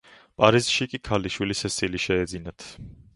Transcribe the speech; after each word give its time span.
პარიზში 0.43 0.87
კი 0.93 0.99
ქალიშვილი 1.09 1.57
სესილი 1.59 2.01
შეეძინათ. 2.07 2.67